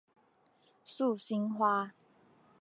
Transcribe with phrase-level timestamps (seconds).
[0.83, 1.93] 素兴花